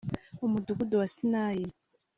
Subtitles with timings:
[0.45, 1.67] umudugudu wa Sinayi